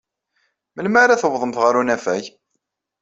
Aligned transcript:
Melmi 0.75 0.99
ara 1.03 1.21
tawḍemt 1.21 1.59
ɣer 1.63 1.73
unafag? 1.81 2.25